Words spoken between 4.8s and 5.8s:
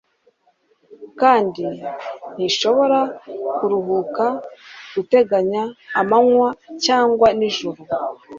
guteganya